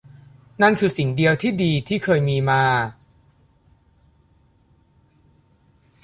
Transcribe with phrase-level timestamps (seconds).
[0.61, 2.63] นั่นคือสิ่งเดียวที่ดีที่เคยมีมา